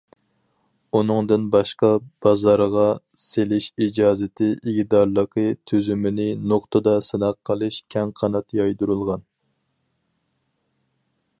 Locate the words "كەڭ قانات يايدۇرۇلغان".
7.97-9.27